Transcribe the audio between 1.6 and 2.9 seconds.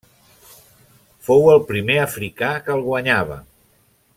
primer africà que el